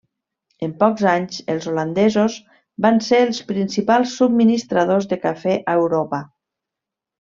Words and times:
En 0.67 0.71
pocs 0.83 1.03
anys 1.11 1.41
els 1.55 1.67
holandesos 1.73 2.39
van 2.87 2.99
ser 3.11 3.21
els 3.29 3.45
principals 3.53 4.17
subministradors 4.25 5.09
de 5.15 5.25
cafè 5.31 5.59
a 5.63 5.81
Europa. 5.87 6.27